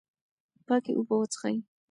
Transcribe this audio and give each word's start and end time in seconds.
پاکې 0.67 0.91
اوبه 0.95 1.15
وڅښئ. 1.17 1.57